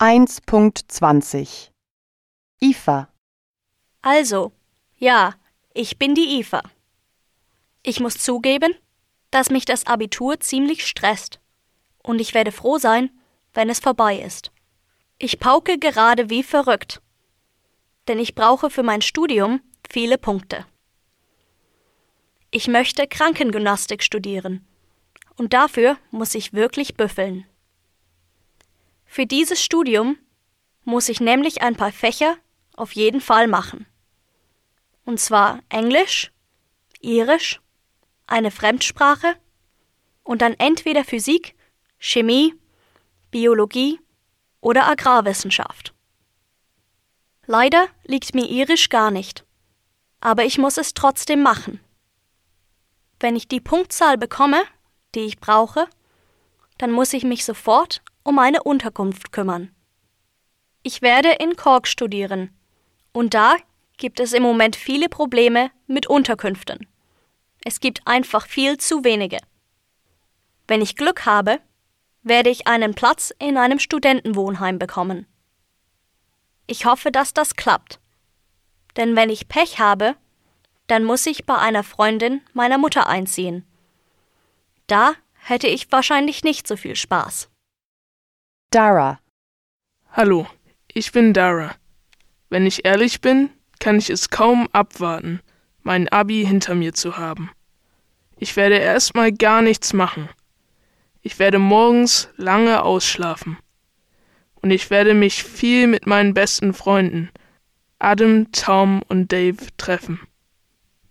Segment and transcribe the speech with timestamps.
[0.00, 1.70] 1.20
[2.60, 3.08] IFA
[4.00, 4.52] Also,
[4.96, 5.34] ja,
[5.74, 6.62] ich bin die Eva.
[7.82, 8.72] Ich muss zugeben,
[9.32, 11.40] dass mich das Abitur ziemlich stresst.
[12.00, 13.10] Und ich werde froh sein,
[13.54, 14.52] wenn es vorbei ist.
[15.18, 17.02] Ich pauke gerade wie verrückt.
[18.06, 19.60] Denn ich brauche für mein Studium
[19.90, 20.64] viele Punkte.
[22.52, 24.64] Ich möchte Krankengymnastik studieren.
[25.36, 27.46] Und dafür muss ich wirklich büffeln.
[29.10, 30.18] Für dieses Studium
[30.84, 32.36] muss ich nämlich ein paar Fächer
[32.76, 33.86] auf jeden Fall machen.
[35.04, 36.30] Und zwar Englisch,
[37.00, 37.60] Irisch,
[38.26, 39.34] eine Fremdsprache
[40.22, 41.56] und dann entweder Physik,
[41.96, 42.54] Chemie,
[43.30, 43.98] Biologie
[44.60, 45.94] oder Agrarwissenschaft.
[47.46, 49.46] Leider liegt mir Irisch gar nicht,
[50.20, 51.80] aber ich muss es trotzdem machen.
[53.18, 54.62] Wenn ich die Punktzahl bekomme,
[55.14, 55.88] die ich brauche,
[56.76, 59.74] dann muss ich mich sofort um eine Unterkunft kümmern.
[60.82, 62.50] Ich werde in Cork studieren,
[63.12, 63.56] und da
[63.96, 66.86] gibt es im Moment viele Probleme mit Unterkünften.
[67.64, 69.38] Es gibt einfach viel zu wenige.
[70.66, 71.60] Wenn ich Glück habe,
[72.22, 75.26] werde ich einen Platz in einem Studentenwohnheim bekommen.
[76.66, 77.98] Ich hoffe, dass das klappt.
[78.98, 80.16] Denn wenn ich Pech habe,
[80.86, 83.64] dann muss ich bei einer Freundin meiner Mutter einziehen.
[84.86, 87.48] Da hätte ich wahrscheinlich nicht so viel Spaß.
[88.70, 89.18] Dara
[90.12, 90.46] Hallo,
[90.92, 91.74] ich bin Dara.
[92.50, 95.40] Wenn ich ehrlich bin, kann ich es kaum abwarten,
[95.82, 97.50] mein Abi hinter mir zu haben.
[98.36, 100.28] Ich werde erstmal gar nichts machen.
[101.22, 103.56] Ich werde morgens lange ausschlafen.
[104.56, 107.30] Und ich werde mich viel mit meinen besten Freunden,
[107.98, 110.20] Adam, Tom und Dave, treffen.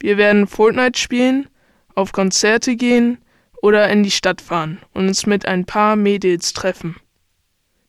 [0.00, 1.48] Wir werden Fortnite spielen,
[1.94, 3.18] auf Konzerte gehen
[3.62, 6.96] oder in die Stadt fahren und uns mit ein paar Mädels treffen.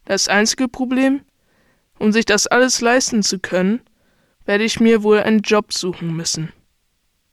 [0.05, 1.21] Das einzige Problem,
[1.97, 3.81] um sich das alles leisten zu können,
[4.45, 6.53] werde ich mir wohl einen Job suchen müssen.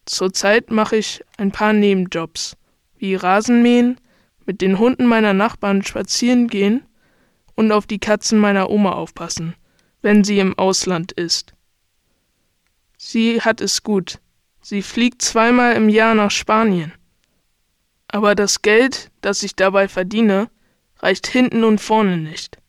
[0.06, 2.57] Zurzeit mache ich ein paar Nebenjobs,
[2.97, 4.01] wie Rasenmähen,
[4.45, 6.85] mit den Hunden meiner Nachbarn spazieren gehen
[7.55, 9.55] und auf die Katzen meiner Oma aufpassen,
[10.01, 11.55] wenn sie im Ausland ist.
[12.97, 14.18] Sie hat es gut.
[14.61, 16.92] Sie fliegt zweimal im Jahr nach Spanien.
[18.08, 20.51] Aber das Geld, das ich dabei verdiene,
[20.98, 22.61] reicht hinten und vorne nicht.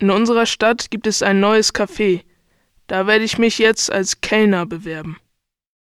[0.00, 2.22] In unserer Stadt gibt es ein neues Café.
[2.86, 5.18] Da werde ich mich jetzt als Kellner bewerben.